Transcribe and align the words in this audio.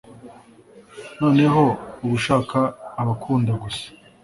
Noneho 1.19 1.61
uba 2.03 2.15
ushaka 2.19 2.59
ababakunda 2.99 3.51
gusa 3.63 3.85